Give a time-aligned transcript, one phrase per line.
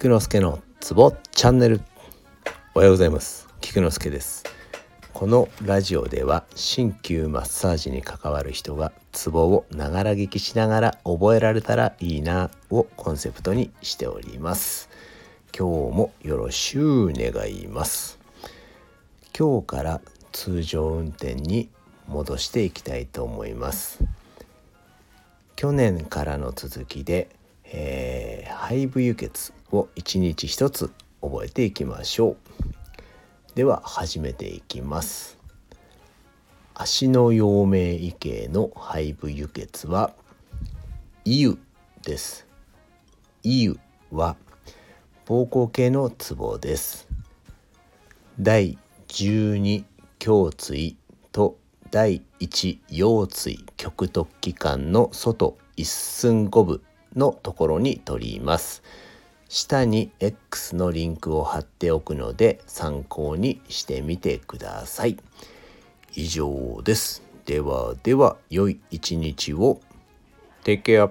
[0.00, 1.80] 菊之助のツボチャンネル。
[2.72, 3.48] おはようございます。
[3.60, 4.44] 菊之助です。
[5.12, 14.88] このラジオでは鍼灸マッサージに関わる人がツボをながら聞きしながら覚えられたらいいなをコンセプトにしております。
[15.46, 18.20] 今日もよろしゅう願います。
[19.36, 21.70] 今日から通常運転に
[22.06, 23.98] 戻していきたいと思います。
[25.56, 27.30] 去年からの続きで、
[27.64, 32.36] えー、肺部輸血を一日一つ覚えていきましょう。
[33.54, 35.38] では始めていきます。
[36.74, 40.12] 足の陽明異形の肺部輸血は
[41.24, 41.58] イユ
[42.04, 42.46] です。
[43.42, 43.78] イユ
[44.12, 44.36] は
[45.26, 47.08] 膀胱系のツボです。
[48.40, 49.84] 第12
[50.24, 50.96] 胸椎
[51.32, 51.58] と
[51.90, 56.80] 第1腰椎極突起管の外一寸五分
[57.16, 58.82] のところに取ります。
[59.48, 65.16] 下に X のリンクを貼っておくので参考にしてみてください。
[66.14, 67.22] 以上です。
[67.46, 69.80] ではでは良い一日を。
[70.64, 71.10] Take care